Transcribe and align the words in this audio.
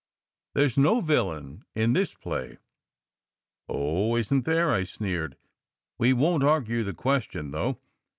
There 0.55 0.65
s 0.65 0.77
no 0.79 0.99
villain 1.01 1.63
in 1.75 1.93
this 1.93 2.15
play." 2.15 2.57
"Oh, 3.69 4.15
isn 4.15 4.41
t 4.41 4.49
there?" 4.51 4.71
I 4.73 4.83
sneered. 4.83 5.37
"We 5.99 6.11
won 6.11 6.39
t 6.39 6.47
argue 6.47 6.83
the 6.83 6.95
question, 6.95 7.51
though. 7.51 7.77